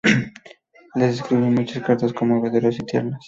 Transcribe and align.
Le 0.95 1.09
escribió 1.09 1.45
muchas 1.51 1.83
cartas 1.83 2.11
conmovedoras 2.11 2.73
y 2.73 2.85
tiernas. 2.87 3.19